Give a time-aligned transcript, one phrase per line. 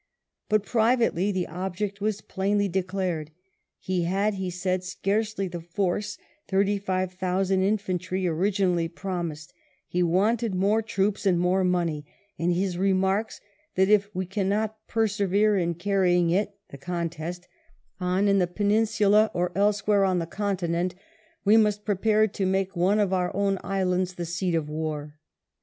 [0.49, 3.29] But privately the object was plainly declared
[3.77, 9.53] He had, he said, scarcely the force, thirty five thousand infantry, originally promised;
[9.87, 12.07] he wanted more troops and more money;
[12.39, 13.41] and he remarks
[13.75, 17.47] that" if we cannot persevere in carrying it [the contest]
[17.99, 20.93] on in the Peninsula, or elsewhere on the continent^
[21.45, 25.19] we must prepare to make one of our own islands the seat of war."